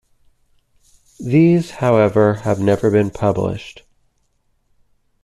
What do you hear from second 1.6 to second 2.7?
however, have